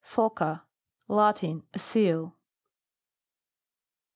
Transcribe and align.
PHOCA. 0.03 0.63
Lati'i. 1.07 1.61
A 1.75 1.77
Seal. 1.77 2.33